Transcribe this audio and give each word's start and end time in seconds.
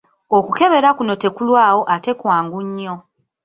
Okukebera 0.37 0.89
kuno 0.97 1.13
tekulwawo 1.23 1.81
ate 1.95 2.11
kwangu 2.19 2.59
nnyo. 2.65 2.95